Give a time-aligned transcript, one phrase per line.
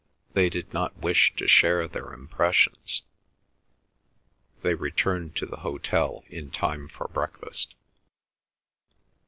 [0.33, 3.03] They did not wish to share their impressions.
[4.63, 7.75] They returned to the hotel in time for breakfast.